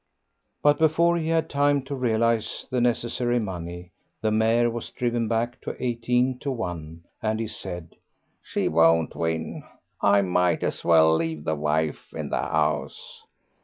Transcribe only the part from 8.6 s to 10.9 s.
won't win. I might as